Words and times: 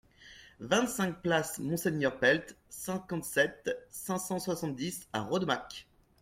vingt-cinq 0.61 1.21
place 1.21 1.59
Monseigneur 1.59 2.17
Pelt, 2.17 2.55
cinquante-sept, 2.69 3.69
cinq 3.91 4.17
cent 4.17 4.39
soixante-dix 4.39 5.07
à 5.13 5.21
Rodemack 5.21 5.87